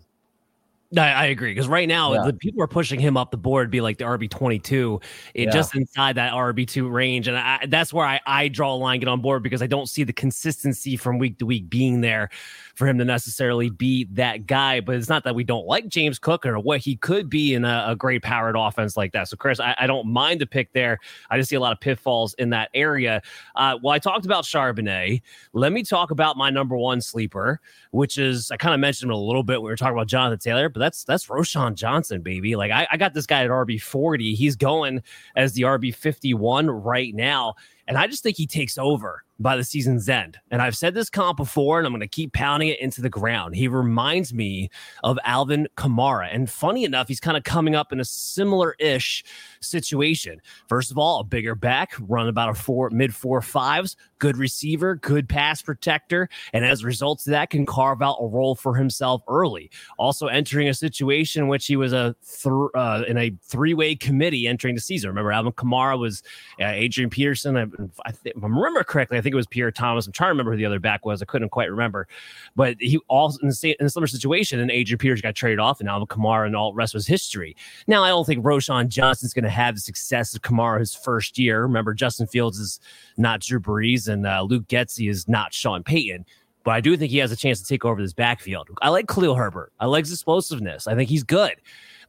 I, 0.98 1.12
I 1.12 1.26
agree 1.26 1.52
because 1.52 1.68
right 1.68 1.88
now 1.88 2.14
yeah. 2.14 2.24
the 2.26 2.34
people 2.34 2.62
are 2.62 2.68
pushing 2.68 3.00
him 3.00 3.18
up 3.18 3.32
the 3.32 3.38
board, 3.38 3.72
be 3.72 3.82
like 3.82 3.98
the 3.98 4.06
RB 4.06 4.30
twenty 4.30 4.60
two, 4.60 5.00
it 5.34 5.46
yeah. 5.46 5.52
just 5.52 5.76
inside 5.76 6.16
that 6.16 6.34
RB 6.34 6.68
two 6.68 6.88
range, 6.88 7.28
and 7.28 7.38
I, 7.38 7.66
that's 7.68 7.92
where 7.92 8.06
I, 8.06 8.20
I 8.26 8.48
draw 8.48 8.74
a 8.74 8.76
line, 8.76 9.00
get 9.00 9.10
on 9.10 9.22
board 9.22 9.44
because 9.44 9.62
I 9.62 9.68
don't 9.68 9.88
see 9.90 10.04
the 10.04 10.14
consistency 10.14 10.96
from 10.96 11.18
week 11.18 11.40
to 11.40 11.46
week 11.46 11.70
being 11.70 12.02
there 12.02 12.30
for 12.76 12.88
him 12.88 12.98
to 12.98 13.06
necessarily 13.06 13.70
be 13.70 14.06
that 14.12 14.46
guy. 14.46 14.80
But 14.82 14.96
it's 14.96 15.10
not 15.10 15.24
that 15.24 15.34
we 15.34 15.44
don't 15.44 15.66
like 15.66 15.88
James 15.88 16.20
Cook 16.20 16.46
or 16.46 16.60
what 16.60 16.80
he 16.82 16.96
could 16.98 17.30
be 17.30 17.54
in 17.54 17.66
a, 17.66 17.86
a 17.88 17.96
great 17.96 18.22
powered 18.22 18.56
offense 18.56 18.96
like 18.96 19.14
that. 19.14 19.28
So, 19.30 19.38
Chris, 19.38 19.60
I, 19.60 19.76
I, 19.80 19.88
don't 19.88 20.08
mind 20.08 20.42
the 20.42 20.46
pick 20.46 20.74
there. 20.74 21.00
I 21.30 21.38
just 21.38 21.50
see 21.50 21.56
a 21.56 21.60
lot 21.60 21.72
of 21.72 21.80
pitfalls 21.80 22.34
in 22.36 22.50
that 22.52 22.70
area. 22.74 23.22
Uh, 23.56 23.78
well, 23.82 23.94
I 23.94 24.00
talked 24.00 24.26
about 24.26 24.44
Charbonnet. 24.44 25.22
Let 25.54 25.72
me 25.72 25.84
talk 25.84 26.12
about 26.12 26.38
my 26.38 26.50
number 26.50 26.76
one 26.76 27.02
sleeper, 27.02 27.60
which 27.92 28.18
is 28.18 28.52
I 28.52 28.58
kind 28.58 28.74
of 28.74 28.80
mentioned 28.80 29.10
him 29.10 29.16
a 29.16 29.22
little 29.22 29.44
bit 29.44 29.62
when 29.62 29.66
we 29.66 29.72
were 29.72 29.78
talking 29.78 29.96
about 29.96 30.08
Jonathan 30.08 30.40
Taylor, 30.40 30.70
but 30.70 30.80
that's 30.86 31.04
that's 31.04 31.26
Roschon 31.26 31.74
Johnson, 31.74 32.22
baby. 32.22 32.56
Like 32.56 32.72
I, 32.72 32.88
I 32.92 32.98
got 32.98 33.16
this 33.16 33.26
guy 33.26 33.44
at 33.44 33.50
RB 33.50 33.82
40. 33.82 34.36
He's 34.36 34.56
going 34.56 35.02
as 35.36 35.54
the 35.54 35.64
RB 35.64 35.94
51 35.94 36.70
right 36.70 37.14
now. 37.16 37.56
And 37.88 37.98
I 37.98 38.06
just 38.06 38.22
think 38.22 38.38
he 38.38 38.46
takes 38.46 38.78
over 38.78 39.25
by 39.40 39.58
the 39.58 39.64
season's 39.64 40.08
end. 40.08 40.38
And 40.50 40.62
I've 40.62 40.78
said 40.78 40.94
this 40.94 41.10
comp 41.10 41.38
before, 41.38 41.78
and 41.78 41.86
I'm 41.86 41.92
going 41.92 42.02
to 42.02 42.08
keep 42.08 42.34
pounding 42.34 42.70
it 42.70 42.80
into 42.80 43.02
the 43.02 43.10
ground. 43.10 43.56
He 43.56 43.68
reminds 43.68 44.34
me 44.34 44.70
of 45.04 45.20
Alvin 45.26 45.68
Kamara. 45.78 46.34
And 46.34 46.50
funny 46.50 46.84
enough, 46.84 47.08
he's 47.08 47.20
kind 47.20 47.36
of 47.36 47.44
coming 47.44 47.76
up 47.76 47.92
in 47.92 48.00
a 48.00 48.06
similar 48.06 48.76
ish 48.80 49.26
situation. 49.60 50.42
First 50.70 50.92
of 50.92 50.98
all, 50.98 51.20
a 51.20 51.24
bigger 51.24 51.56
back, 51.56 51.94
run 52.00 52.28
about 52.28 52.50
a 52.50 52.54
four 52.54 52.90
mid 52.90 53.14
four 53.14 53.42
fives, 53.42 53.98
good 54.20 54.38
receiver, 54.38 54.96
good 54.96 55.28
pass 55.28 55.62
protector, 55.62 56.30
and 56.54 56.66
as 56.66 56.84
a 56.84 56.86
result 56.86 57.20
of 57.22 57.32
that, 57.32 57.50
can 57.50 57.66
carve 57.66 58.02
out 58.02 58.18
a 58.22 58.28
role 58.28 58.56
for 58.56 58.76
himself 58.76 59.22
early. 59.28 59.70
Also 59.98 60.28
entering 60.28 60.70
a 60.70 60.74
situation 60.74 61.44
in 61.44 61.48
which 61.50 61.66
he 61.66 61.76
was 61.76 61.94
a 61.94 62.16
th- 62.42 62.54
uh, 62.76 63.04
in 63.08 63.18
a 63.18 63.32
three 63.44 63.74
way 63.74 63.96
committee 63.96 64.48
entering 64.48 64.76
the 64.76 64.82
season. 64.82 65.10
Remember, 65.10 65.32
Alvin 65.32 65.52
Kamara 65.54 66.00
was 66.00 66.24
uh, 66.62 66.66
Adrian 66.68 67.10
Peterson. 67.10 67.58
I, 67.58 67.64
I 68.06 68.12
th- 68.12 68.36
if 68.36 68.44
I 68.44 68.48
remember 68.48 68.84
correctly, 68.84 69.18
I 69.18 69.22
think 69.26 69.34
it 69.34 69.38
was 69.38 69.48
Pierre 69.48 69.72
Thomas. 69.72 70.06
I'm 70.06 70.14
trying 70.14 70.28
to 70.28 70.34
remember 70.34 70.52
who 70.52 70.58
the 70.58 70.66
other 70.66 70.80
back 70.80 71.06
was. 71.06 71.22
I 71.22 71.26
couldn't 71.26 71.50
quite 71.50 71.70
remember, 71.70 72.08
but 72.56 72.78
he 72.80 73.00
also 73.10 73.40
in 73.42 73.50
the 73.50 73.56
same 73.56 73.76
in 73.80 73.88
a 73.88 73.90
similar 73.90 74.08
situation, 74.08 74.60
and 74.60 74.72
Adrian 74.72 74.98
Peterson 75.00 75.24
got 75.24 75.36
traded 75.36 75.60
off, 75.60 75.80
and 75.80 75.90
Alvin 75.90 76.08
Kamara 76.08 76.46
and 76.46 76.56
all 76.56 76.72
the 76.72 76.76
rest 76.76 76.94
was 76.94 77.08
history. 77.08 77.56
Now, 77.88 78.04
I 78.04 78.10
don't 78.10 78.26
think 78.26 78.46
Roschon 78.46 78.88
Johnson's 78.88 79.34
going 79.34 79.44
to 79.44 79.50
have 79.50 79.76
the 79.76 79.82
success 79.82 80.36
of 80.36 80.44
Kamara 80.44 80.80
his 80.80 80.94
first 80.94 81.38
year. 81.38 81.64
Remember, 81.64 81.94
Justin 81.94 82.28
Fields 82.28 82.60
is 82.60 82.80
not 83.18 83.42
Drew 83.42 83.60
Brees, 83.60 84.08
and 84.08 84.26
uh, 84.26 84.44
Luke 84.44 84.68
Getsy 84.68 85.10
is 85.10 85.28
not 85.28 85.54
Sean 85.54 85.84
Payton. 85.84 86.26
But 86.64 86.72
I 86.72 86.82
do 86.82 86.98
think 86.98 87.12
he 87.12 87.20
has 87.20 87.32
a 87.32 87.36
chance 87.36 87.60
to 87.62 87.68
take 87.68 87.86
over 87.86 88.02
this 88.02 88.14
backfield. 88.14 88.70
I 88.82 88.90
like 88.90 89.08
Khalil 89.08 89.36
Herbert. 89.36 89.72
I 89.80 89.86
like 89.86 90.06
his 90.06 90.14
explosiveness. 90.14 90.88
I 90.88 90.96
think 90.96 91.10
he's 91.10 91.24
good. 91.24 91.56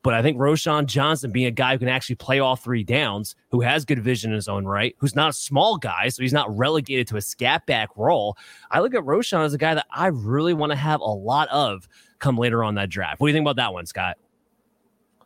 But 0.02 0.14
I 0.14 0.22
think 0.22 0.38
Roschon 0.38 0.86
Johnson 0.86 1.30
being 1.32 1.46
a 1.46 1.50
guy 1.50 1.72
who 1.72 1.78
can 1.78 1.88
actually 1.88 2.16
play 2.16 2.38
all 2.38 2.56
three 2.56 2.84
downs, 2.84 3.34
who 3.50 3.60
has 3.60 3.84
good 3.84 3.98
vision 4.02 4.30
in 4.30 4.36
his 4.36 4.48
own 4.48 4.64
right, 4.64 4.94
who's 4.98 5.14
not 5.14 5.30
a 5.30 5.32
small 5.32 5.76
guy, 5.76 6.08
so 6.08 6.22
he's 6.22 6.32
not 6.32 6.56
relegated 6.56 7.08
to 7.08 7.16
a 7.16 7.20
scat 7.20 7.66
back 7.66 7.90
role. 7.96 8.36
I 8.70 8.80
look 8.80 8.94
at 8.94 9.02
Roschon 9.02 9.44
as 9.44 9.54
a 9.54 9.58
guy 9.58 9.74
that 9.74 9.86
I 9.90 10.08
really 10.08 10.54
want 10.54 10.70
to 10.72 10.76
have 10.76 11.00
a 11.00 11.04
lot 11.04 11.48
of 11.48 11.88
come 12.18 12.38
later 12.38 12.62
on 12.62 12.74
that 12.76 12.88
draft. 12.88 13.20
What 13.20 13.26
do 13.26 13.30
you 13.30 13.36
think 13.36 13.44
about 13.44 13.56
that 13.56 13.72
one, 13.72 13.86
Scott? 13.86 14.16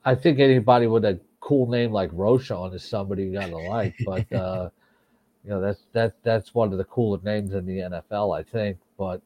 I 0.05 0.15
think 0.15 0.39
anybody 0.39 0.87
with 0.87 1.05
a 1.05 1.21
cool 1.41 1.69
name 1.69 1.93
like 1.93 2.11
Roschon 2.12 2.75
is 2.75 2.85
somebody 2.85 3.25
you 3.25 3.33
gotta 3.33 3.57
like, 3.57 3.95
but 4.05 4.33
uh, 4.33 4.71
you 5.45 5.50
know 5.50 5.61
that's 5.61 5.83
that 5.93 6.15
that's 6.23 6.55
one 6.55 6.73
of 6.73 6.79
the 6.79 6.85
cooler 6.85 7.19
names 7.23 7.53
in 7.55 7.67
the 7.67 7.79
NFL, 7.79 8.39
I 8.39 8.43
think. 8.43 8.79
But 8.97 9.21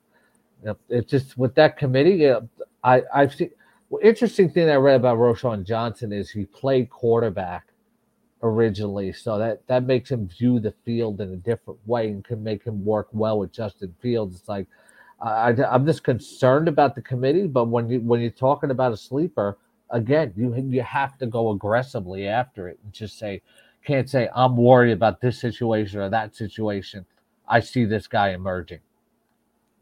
you 0.63 0.69
know, 0.69 0.77
it's 0.89 1.11
just 1.11 1.37
with 1.39 1.55
that 1.57 1.77
committee, 1.77 2.17
you 2.17 2.29
know, 2.29 2.49
I 2.83 3.03
I've 3.15 3.35
seen. 3.35 3.51
Well, 3.95 4.01
interesting 4.03 4.51
thing 4.51 4.69
I 4.69 4.75
read 4.75 4.97
about 4.97 5.19
Roschon 5.19 5.63
Johnson 5.63 6.13
is 6.13 6.29
he 6.29 6.47
played 6.47 6.91
quarterback 6.91 7.69
originally, 8.43 9.13
so 9.13 9.39
that 9.39 9.65
that 9.69 9.85
makes 9.85 10.11
him 10.11 10.27
view 10.27 10.59
the 10.59 10.75
field 10.85 11.21
in 11.21 11.33
a 11.33 11.37
different 11.37 11.79
way 11.87 12.09
and 12.09 12.25
can 12.25 12.43
make 12.43 12.65
him 12.65 12.85
work 12.85 13.07
well 13.13 13.39
with 13.39 13.53
Justin 13.53 13.95
Fields. 14.01 14.41
It's 14.41 14.49
like 14.49 14.67
I, 15.21 15.51
I'm 15.71 15.87
just 15.87 16.03
concerned 16.03 16.67
about 16.67 16.97
the 16.97 17.03
committee, 17.03 17.47
but 17.47 17.69
when 17.69 17.89
you 17.89 18.01
when 18.01 18.21
you're 18.21 18.33
talking 18.33 18.73
about 18.73 18.93
a 18.93 18.97
sleeper, 18.97 19.59
again, 19.91 20.33
you 20.37 20.53
you 20.57 20.83
have 20.83 21.17
to 21.19 21.27
go 21.27 21.53
aggressively 21.53 22.27
after 22.27 22.69
it 22.69 22.81
and 22.83 22.93
just 22.93 23.17
say, 23.17 23.43
can't 23.85 24.11
say 24.11 24.29
I'm 24.35 24.57
worried 24.57 24.91
about 24.91 25.21
this 25.21 25.39
situation 25.39 26.01
or 26.01 26.09
that 26.09 26.35
situation. 26.35 27.07
I 27.47 27.61
see 27.61 27.85
this 27.85 28.09
guy 28.09 28.31
emerging. 28.31 28.81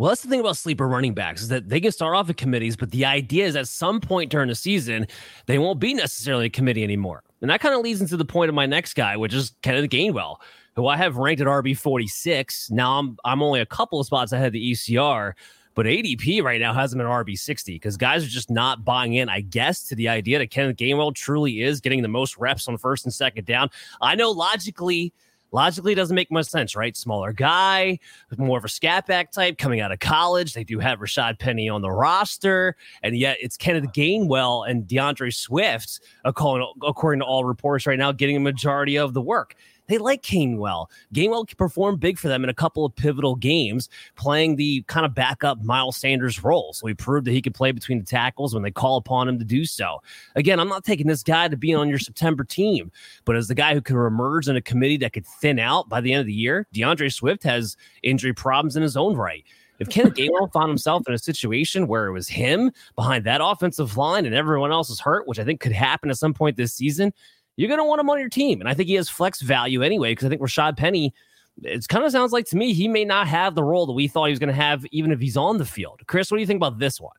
Well, 0.03 0.09
that's 0.09 0.23
the 0.23 0.29
thing 0.29 0.41
about 0.41 0.57
sleeper 0.57 0.89
running 0.89 1.15
backs 1.15 1.43
is 1.43 1.49
that 1.51 1.69
they 1.69 1.81
can 1.81 1.93
start 1.93 2.17
off 2.17 2.29
at 2.29 2.37
committees, 2.37 2.75
but 2.75 2.91
the 2.91 3.05
idea 3.05 3.47
is 3.47 3.55
at 3.55 3.69
some 3.69 4.01
point 4.01 4.33
during 4.33 4.49
the 4.49 4.55
season, 4.57 5.07
they 5.47 5.59
won't 5.59 5.79
be 5.79 5.95
necessarily 5.95 6.47
a 6.47 6.51
committee 6.51 6.83
anymore. 6.83 7.23
And 7.41 7.49
that 7.49 7.61
kind 7.61 7.73
of 7.73 7.83
leads 7.83 8.01
into 8.01 8.17
the 8.17 8.25
point 8.25 8.49
of 8.49 8.55
my 8.57 8.67
next 8.67 8.95
guy, 8.95 9.17
which 9.17 9.33
is 9.33 9.55
Kenneth 9.63 9.91
Gainwell, 9.91 10.39
who 10.75 10.89
I 10.89 10.97
have 10.97 11.19
ranked 11.19 11.41
at 11.41 11.47
RB 11.47 11.79
46. 11.79 12.73
Now 12.73 12.99
I'm 12.99 13.17
I'm 13.25 13.45
only 13.45 13.61
a 13.61 13.67
couple 13.67 14.01
of 14.01 14.07
spots 14.07 14.33
ahead 14.33 14.49
of 14.49 14.53
the 14.55 14.73
ECR, 14.73 15.35
but 15.77 15.87
ADP 15.87 16.43
right 16.43 16.61
now 16.61 16.75
has 16.75 16.93
him 16.93 17.01
at 17.01 17.07
RB 17.07 17.39
60 17.39 17.75
because 17.75 17.97
guys 17.97 18.25
are 18.25 18.29
just 18.29 18.51
not 18.51 18.85
buying 18.85 19.15
in, 19.15 19.29
I 19.29 19.43
guess, 19.43 19.85
to 19.85 19.95
the 19.95 20.09
idea 20.09 20.41
that 20.41 20.51
Kenneth 20.51 20.79
Gainwell 20.79 21.15
truly 21.15 21.63
is 21.63 21.81
getting 21.81 22.03
the 22.03 22.09
most 22.09 22.37
reps 22.39 22.67
on 22.67 22.77
first 22.77 23.05
and 23.05 23.15
second 23.15 23.47
down. 23.47 23.71
I 24.01 24.17
know 24.17 24.33
logically 24.33 25.13
logically 25.53 25.95
doesn't 25.95 26.15
make 26.15 26.31
much 26.31 26.47
sense, 26.47 26.75
right? 26.75 26.97
Smaller 26.97 27.33
guy, 27.33 27.99
more 28.37 28.59
of 28.59 28.65
a 28.65 28.69
scat 28.69 29.07
back 29.07 29.31
type 29.31 29.59
coming 29.59 29.81
out 29.81 29.93
of 29.93 29.99
college. 29.99 30.55
They 30.55 30.65
do 30.65 30.79
have 30.79 30.99
Rashaad 30.99 31.39
Penny 31.39 31.69
on 31.69 31.83
the 31.83 31.91
roster, 31.91 32.77
and 33.03 33.17
yet 33.17 33.37
it's 33.41 33.57
Kenneth 33.57 33.93
Gainwell 33.93 34.69
and 34.69 34.89
D'Andre 34.89 35.31
Swift, 35.31 36.01
according 36.25 37.21
to 37.21 37.25
all 37.25 37.45
reports 37.45 37.87
right 37.87 37.99
now, 37.99 38.13
getting 38.13 38.37
a 38.37 38.41
majority 38.41 38.97
of 38.97 39.15
the 39.15 39.23
work. 39.23 39.55
They 39.93 39.99
like 39.99 40.23
Gainwell. 40.23 40.87
Gainwell 41.15 41.55
performed 41.59 42.01
big 42.01 42.19
for 42.19 42.29
them 42.29 42.45
in 42.45 42.49
a 42.49 42.55
couple 42.55 42.87
of 42.87 42.97
pivotal 42.97 43.35
games, 43.35 43.91
playing 44.17 44.57
the 44.57 44.83
kind 44.87 45.05
of 45.05 45.15
backup 45.15 45.63
Miles 45.63 45.99
Sanders 45.99 46.43
role. 46.43 46.73
So 46.73 46.87
he 46.87 46.95
proved 46.95 47.27
that 47.27 47.33
he 47.33 47.43
could 47.43 47.53
play 47.53 47.73
between 47.73 47.99
the 47.99 48.05
tackles 48.07 48.55
when 48.55 48.63
they 48.63 48.71
call 48.71 48.97
upon 48.97 49.29
him 49.29 49.39
to 49.39 49.45
do 49.45 49.67
so. 49.67 50.01
Again, 50.35 50.59
I'm 50.59 50.71
not 50.71 50.85
taking 50.85 51.09
this 51.09 51.23
guy 51.23 51.47
to 51.47 51.59
be 51.59 51.75
on 51.75 51.91
your 51.91 51.99
September 51.99 52.43
team, 52.43 52.91
but 53.27 53.37
as 53.37 53.49
the 53.49 53.55
guy 53.55 53.75
who 53.75 53.83
can 53.83 53.97
emerge 53.97 54.49
in 54.49 54.57
a 54.57 54.63
committee 54.63 54.97
that 54.97 55.13
could 55.13 55.27
thin 55.27 55.59
out 55.59 55.91
by 55.91 56.01
the 56.01 56.11
end 56.11 56.21
of 56.21 56.27
the 56.27 56.33
year, 56.33 56.67
D'Andre 56.73 57.11
Swift 57.11 57.43
has 57.43 57.77
injury 58.03 58.33
problems 58.33 58.77
in 58.77 58.83
his 58.83 58.97
own 58.97 59.15
right. 59.15 59.45
If 59.79 59.91
Kenneth 59.91 60.15
Gainwell 60.17 60.51
found 60.55 60.71
himself 60.71 61.03
in 61.07 61.13
a 61.13 61.19
situation 61.19 61.87
where 61.87 62.07
it 62.07 62.13
was 62.13 62.29
him 62.29 62.73
behind 62.97 63.25
that 63.25 63.43
offensive 63.45 63.99
line 63.99 64.25
and 64.25 64.35
everyone 64.35 64.73
else 64.73 64.89
is 64.89 65.01
hurt, 65.01 65.29
which 65.29 65.39
I 65.39 65.45
think 65.45 65.61
could 65.61 65.73
happen 65.73 66.09
at 66.09 66.17
some 66.17 66.33
point 66.33 66.57
this 66.57 66.73
season, 66.73 67.13
you're 67.57 67.69
going 67.69 67.81
to 67.81 67.85
want 67.85 68.01
him 68.01 68.11
on 68.11 68.19
your 68.19 68.29
team. 68.29 68.61
And 68.61 68.69
I 68.69 68.75
think 68.75 68.89
he 68.89 68.95
has 68.95 69.09
flex 69.09 69.41
value 69.41 69.83
anyway, 69.83 70.13
because 70.13 70.27
I 70.27 70.29
think 70.29 70.41
Rashaad 70.41 70.77
Penny, 70.77 71.15
it 71.63 71.87
kind 71.89 72.05
of 72.05 72.13
sounds 72.13 72.33
like 72.33 72.47
to 72.47 72.57
me 72.57 72.73
he 72.73 72.89
may 72.89 73.05
not 73.05 73.29
have 73.29 73.55
the 73.55 73.63
role 73.63 73.87
that 73.87 73.93
we 73.93 74.09
thought 74.09 74.27
he 74.27 74.33
was 74.33 74.39
going 74.39 74.49
to 74.49 74.55
have, 74.55 74.85
even 74.91 75.13
if 75.13 75.21
he's 75.21 75.37
on 75.37 75.59
the 75.59 75.65
field. 75.65 76.01
Chris, 76.07 76.31
what 76.31 76.39
do 76.39 76.41
you 76.41 76.47
think 76.47 76.59
about 76.59 76.79
this 76.79 77.01
one? 77.01 77.13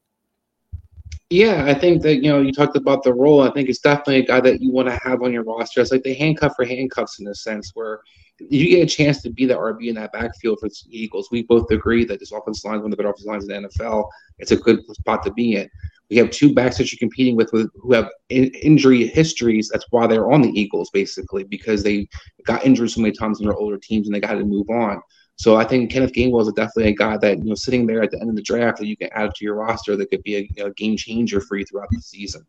Yeah, 1.30 1.66
I 1.66 1.74
think 1.74 2.04
that 2.04 2.18
you 2.18 2.30
know 2.30 2.42
you 2.42 2.52
talked 2.52 2.78
about 2.78 3.02
the 3.02 3.13
role. 3.13 3.42
I 3.42 3.50
think 3.50 3.68
it's 3.68 3.80
definitely 3.80 4.18
a 4.18 4.25
guy 4.25 4.40
that 4.42 4.62
you 4.62 4.72
want 4.72 4.88
to 4.88 5.00
have 5.04 5.24
on 5.24 5.34
your 5.34 5.44
roster. 5.44 5.82
It's 5.82 5.92
like 5.92 6.04
the 6.04 6.13
handcuff 6.13 6.54
for 6.56 6.63
handcuffs 6.63 7.20
in 7.20 7.28
a 7.28 7.34
sense, 7.34 7.72
where 7.74 8.02
you 8.40 8.70
get 8.70 8.84
a 8.84 8.86
chance 8.86 9.22
to 9.24 9.32
be 9.32 9.46
the 9.46 9.56
RB 9.56 9.88
in 9.88 9.96
that 9.96 10.12
backfield 10.12 10.60
for 10.60 10.70
the 10.70 10.75
Eagles. 10.90 11.30
We 11.32 11.42
both 11.42 11.72
agree 11.72 12.06
that 12.06 12.20
this 12.20 12.32
offensive 12.32 12.66
line 12.66 12.75
is 12.75 12.82
one 12.82 12.92
of 12.92 12.92
the 12.92 12.98
better 12.98 13.10
offensive 13.10 13.32
lines 13.32 13.50
in 13.50 13.63
the 13.63 13.68
NFL. 13.68 14.08
It's 14.38 14.52
a 14.52 14.58
good 14.58 14.84
spot 14.94 15.24
to 15.24 15.32
be 15.32 15.56
in. 15.56 15.70
We 16.13 16.20
have 16.20 16.29
two 16.29 16.53
backs 16.53 16.77
that 16.77 16.91
you're 16.91 17.00
competing 17.00 17.36
with, 17.36 17.51
with 17.53 17.72
who 17.82 17.93
have 17.93 18.08
in, 18.29 18.46
injury 18.62 19.08
histories. 19.08 19.67
That's 19.67 19.86
why 19.89 20.05
they're 20.05 20.32
on 20.32 20.43
the 20.43 20.50
Eagles, 20.50 20.91
basically, 20.91 21.43
because 21.43 21.82
they 21.82 22.08
got 22.46 22.63
injured 22.63 22.91
so 22.91 23.01
many 23.01 23.15
times 23.15 23.39
in 23.39 23.48
their 23.48 23.55
older 23.55 23.79
teams 23.79 24.08
and 24.08 24.13
they 24.13 24.20
got 24.20 24.34
to 24.34 24.46
move 24.46 24.70
on. 24.70 25.01
So 25.38 25.55
I 25.55 25.63
think 25.63 25.89
Kenneth 25.89 26.13
Gainwell 26.13 26.41
is 26.41 26.53
definitely 26.53 26.91
a 26.91 26.96
guy 26.96 27.17
that 27.17 27.39
you 27.39 27.46
know 27.46 27.55
sitting 27.55 27.88
there 27.88 28.03
at 28.03 28.12
the 28.12 28.22
end 28.22 28.29
of 28.29 28.36
the 28.36 28.43
draft 28.43 28.77
that 28.77 28.86
you 28.86 28.96
can 28.96 29.10
add 29.15 29.34
to 29.34 29.43
your 29.43 29.55
roster 29.55 29.96
that 29.96 30.12
could 30.12 30.22
be 30.22 30.36
a, 30.36 30.65
a 30.65 30.74
game 30.74 30.96
changer 30.98 31.41
for 31.41 31.58
you 31.58 31.65
throughout 31.65 31.88
the 31.89 32.00
season. 32.00 32.46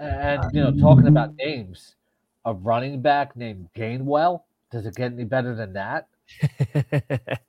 And 0.00 0.44
you 0.54 0.62
know, 0.62 0.70
talking 0.70 1.08
about 1.08 1.34
names, 1.34 1.96
a 2.44 2.54
running 2.54 3.02
back 3.02 3.34
named 3.34 3.70
Gainwell. 3.76 4.42
Does 4.70 4.86
it 4.86 4.94
get 4.94 5.12
any 5.12 5.24
better 5.24 5.56
than 5.56 5.72
that? 5.72 6.06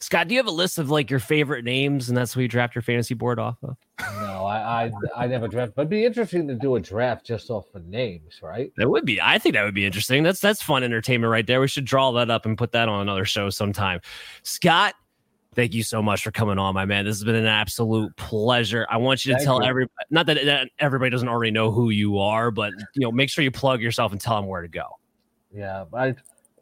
Scott, 0.00 0.28
do 0.28 0.34
you 0.34 0.38
have 0.38 0.46
a 0.46 0.52
list 0.52 0.78
of 0.78 0.90
like 0.90 1.10
your 1.10 1.20
favorite 1.20 1.64
names, 1.64 2.08
and 2.08 2.16
that's 2.16 2.36
what 2.36 2.42
you 2.42 2.48
draft 2.48 2.74
your 2.74 2.82
fantasy 2.82 3.14
board 3.14 3.38
off 3.38 3.56
of? 3.62 3.76
No, 4.00 4.46
I 4.46 4.84
I, 4.84 4.92
I 5.16 5.26
never 5.26 5.48
draft, 5.48 5.72
but 5.74 5.82
it'd 5.82 5.90
be 5.90 6.04
interesting 6.04 6.46
to 6.48 6.54
do 6.54 6.76
a 6.76 6.80
draft 6.80 7.26
just 7.26 7.50
off 7.50 7.66
of 7.74 7.86
names, 7.86 8.40
right? 8.42 8.72
That 8.76 8.88
would 8.88 9.04
be. 9.04 9.20
I 9.20 9.38
think 9.38 9.54
that 9.54 9.64
would 9.64 9.74
be 9.74 9.84
interesting. 9.84 10.22
That's 10.22 10.40
that's 10.40 10.62
fun 10.62 10.84
entertainment 10.84 11.30
right 11.30 11.46
there. 11.46 11.60
We 11.60 11.68
should 11.68 11.84
draw 11.84 12.12
that 12.12 12.30
up 12.30 12.46
and 12.46 12.56
put 12.56 12.72
that 12.72 12.88
on 12.88 13.00
another 13.00 13.24
show 13.24 13.50
sometime. 13.50 14.00
Scott, 14.42 14.94
thank 15.54 15.74
you 15.74 15.82
so 15.82 16.00
much 16.00 16.22
for 16.22 16.30
coming 16.30 16.58
on, 16.58 16.74
my 16.74 16.84
man. 16.84 17.04
This 17.04 17.16
has 17.16 17.24
been 17.24 17.34
an 17.34 17.46
absolute 17.46 18.14
pleasure. 18.16 18.86
I 18.88 18.98
want 18.98 19.24
you 19.24 19.32
to 19.32 19.38
Thank 19.38 19.46
tell 19.46 19.62
you. 19.62 19.68
everybody, 19.68 19.92
not 20.10 20.26
that, 20.26 20.44
that 20.44 20.68
everybody 20.78 21.10
doesn't 21.10 21.28
already 21.28 21.50
know 21.50 21.72
who 21.72 21.90
you 21.90 22.18
are, 22.18 22.50
but 22.52 22.72
you 22.94 23.00
know, 23.00 23.10
make 23.10 23.30
sure 23.30 23.42
you 23.42 23.50
plug 23.50 23.82
yourself 23.82 24.12
and 24.12 24.20
tell 24.20 24.36
them 24.36 24.46
where 24.46 24.62
to 24.62 24.68
go. 24.68 24.86
Yeah, 25.52 25.86
I 25.92 26.14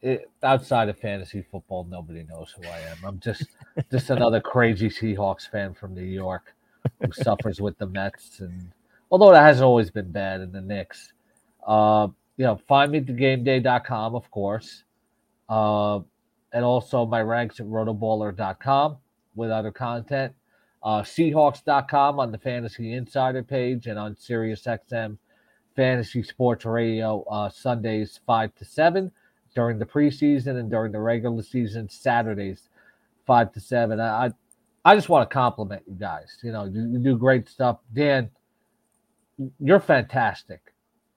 it, 0.03 0.31
outside 0.43 0.89
of 0.89 0.99
fantasy 0.99 1.43
football, 1.51 1.85
nobody 1.85 2.25
knows 2.25 2.55
who 2.57 2.67
I 2.69 2.79
am. 2.79 2.97
I'm 3.05 3.21
just 3.21 3.45
just 3.91 4.11
another 4.11 4.41
crazy 4.41 4.89
Seahawks 4.89 5.49
fan 5.49 5.75
from 5.75 5.95
New 5.95 6.03
York 6.03 6.55
who 7.01 7.13
suffers 7.23 7.61
with 7.61 7.77
the 7.79 7.87
Mets, 7.87 8.41
and 8.41 8.73
although 9.11 9.33
that 9.33 9.43
hasn't 9.43 9.65
always 9.65 9.91
been 9.91 10.11
bad 10.11 10.41
in 10.41 10.53
the 10.53 10.61
Knicks, 10.61 11.13
uh, 11.67 12.09
you 12.37 12.45
know, 12.45 12.61
find 12.69 12.93
me 12.93 12.99
at 12.99 13.07
thegameday.com, 13.07 14.15
of 14.15 14.31
course, 14.31 14.85
uh, 15.49 16.01
and 16.53 16.65
also 16.65 17.07
my 17.07 17.23
ranks 17.23 17.61
at 17.61 17.67
rotoballer.com 17.67 18.97
with 19.35 19.51
other 19.51 19.71
content. 19.71 20.35
Uh, 20.83 21.03
Seahawks.com 21.03 22.21
on 22.21 22.31
the 22.31 22.39
Fantasy 22.39 22.93
Insider 22.93 23.43
page 23.43 23.87
and 23.87 23.99
on 23.99 24.15
SiriusXM 24.15 25.19
Fantasy 25.75 26.23
Sports 26.23 26.65
Radio 26.65 27.23
uh, 27.25 27.51
Sundays 27.51 28.21
5 28.27 28.55
to 28.55 28.65
7 28.65 29.13
during 29.57 29.79
the 29.79 29.87
preseason 29.87 30.61
and 30.61 30.71
during 30.71 30.93
the 30.93 31.01
regular 31.01 31.43
season 31.43 31.89
Saturdays 31.89 32.69
5 33.27 33.53
to 33.55 33.61
7. 33.61 33.99
I 33.99 34.31
I, 34.85 34.95
just 34.95 35.09
want 35.09 35.29
to 35.29 35.35
compliment 35.35 35.83
you 35.89 35.95
guys. 35.95 36.39
You 36.45 36.53
know, 36.53 36.65
you, 36.65 36.89
you 36.93 36.99
do 37.01 37.17
great 37.19 37.49
stuff. 37.49 37.79
Dan, 37.93 38.31
you're 39.59 39.81
fantastic. 39.81 40.61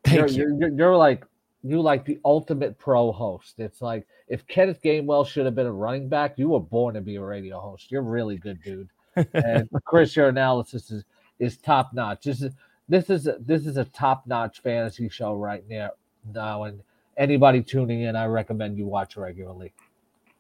Thank 0.04 0.18
you're, 0.18 0.28
you. 0.28 0.38
You're, 0.38 0.60
you're, 0.60 0.78
you're 0.78 0.98
like 0.98 1.24
you 1.62 1.82
like 1.82 2.06
the 2.06 2.20
ultimate 2.24 2.80
pro 2.80 3.12
host. 3.12 3.60
It's 3.60 3.82
like 3.82 4.08
if 4.30 4.48
Kenneth 4.48 4.82
Gainwell 4.82 5.28
should 5.28 5.46
have 5.46 5.56
been 5.56 5.68
a 5.68 5.72
running 5.72 6.08
back, 6.08 6.40
you 6.40 6.50
were 6.50 6.60
born 6.60 6.96
to 6.96 7.02
be 7.02 7.18
a 7.18 7.22
radio 7.22 7.60
host. 7.60 7.92
You're 7.92 8.02
really 8.02 8.38
good, 8.38 8.64
dude. 8.64 8.90
and 9.34 9.70
Chris, 9.86 10.16
your 10.16 10.30
analysis 10.30 10.90
is 10.90 11.04
is 11.38 11.58
top 11.58 11.94
notch. 11.94 12.24
This 12.24 12.42
is 12.42 12.54
this 12.88 13.10
is 13.10 13.28
a, 13.28 13.38
this 13.40 13.68
is 13.68 13.78
a 13.78 13.86
top 13.86 14.26
notch 14.26 14.62
fantasy 14.62 15.10
show 15.10 15.36
right 15.36 15.64
now. 15.70 15.92
Now, 16.34 16.64
and 16.64 16.82
anybody 17.20 17.62
tuning 17.62 18.02
in, 18.02 18.16
I 18.16 18.26
recommend 18.26 18.78
you 18.78 18.88
watch 18.88 19.18
regularly. 19.18 19.74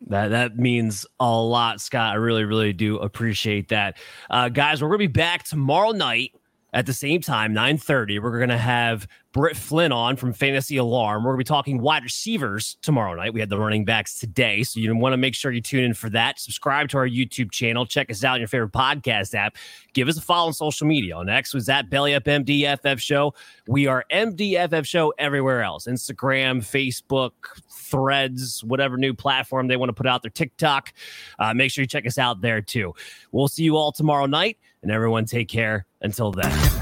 That 0.07 0.29
that 0.29 0.57
means 0.57 1.05
a 1.19 1.29
lot, 1.29 1.81
Scott. 1.81 2.13
I 2.13 2.15
really, 2.15 2.45
really 2.45 2.73
do 2.73 2.97
appreciate 2.97 3.67
that, 3.69 3.97
uh, 4.29 4.49
guys. 4.49 4.81
We're 4.81 4.87
gonna 4.87 4.99
be 4.99 5.07
back 5.07 5.43
tomorrow 5.43 5.91
night 5.91 6.33
at 6.73 6.85
the 6.85 6.93
same 6.93 7.19
time, 7.21 7.53
9:30. 7.53 8.17
We're 8.19 8.39
gonna 8.39 8.57
have 8.57 9.07
Britt 9.31 9.55
Flynn 9.55 9.91
on 9.91 10.15
from 10.15 10.33
Fantasy 10.33 10.77
Alarm. 10.77 11.23
We're 11.23 11.31
going 11.31 11.45
to 11.45 11.51
be 11.51 11.55
talking 11.55 11.79
wide 11.79 12.03
receivers 12.03 12.77
tomorrow 12.81 13.13
night. 13.13 13.31
We 13.31 13.39
had 13.39 13.49
the 13.49 13.59
running 13.59 13.85
backs 13.85 14.19
today. 14.19 14.63
So 14.63 14.79
you 14.79 14.95
want 14.95 15.13
to 15.13 15.17
make 15.17 15.35
sure 15.35 15.51
you 15.51 15.61
tune 15.61 15.83
in 15.83 15.93
for 15.93 16.09
that. 16.09 16.39
Subscribe 16.39 16.89
to 16.89 16.97
our 16.97 17.07
YouTube 17.07 17.51
channel. 17.51 17.85
Check 17.85 18.09
us 18.09 18.23
out 18.23 18.35
in 18.35 18.41
your 18.41 18.47
favorite 18.47 18.71
podcast 18.71 19.35
app. 19.35 19.55
Give 19.93 20.07
us 20.07 20.17
a 20.17 20.21
follow 20.21 20.47
on 20.47 20.53
social 20.53 20.87
media. 20.87 21.15
On 21.15 21.29
X 21.29 21.53
was 21.53 21.69
at 21.69 21.91
Belly 21.91 22.15
Up 22.15 22.23
MDFF 22.23 22.99
Show. 22.99 23.35
We 23.67 23.85
are 23.85 24.03
MDFF 24.11 24.85
Show 24.87 25.13
everywhere 25.19 25.61
else 25.61 25.85
Instagram, 25.85 26.61
Facebook, 26.61 27.33
threads, 27.69 28.63
whatever 28.63 28.97
new 28.97 29.13
platform 29.13 29.67
they 29.67 29.77
want 29.77 29.89
to 29.89 29.93
put 29.93 30.07
out 30.07 30.23
there, 30.23 30.31
TikTok. 30.31 30.91
Uh, 31.37 31.53
make 31.53 31.71
sure 31.71 31.83
you 31.83 31.87
check 31.87 32.07
us 32.07 32.17
out 32.17 32.41
there 32.41 32.61
too. 32.61 32.95
We'll 33.31 33.47
see 33.47 33.63
you 33.63 33.77
all 33.77 33.91
tomorrow 33.91 34.25
night. 34.25 34.57
And 34.81 34.91
everyone 34.91 35.25
take 35.25 35.49
care 35.49 35.85
until 36.01 36.31
then. 36.31 36.78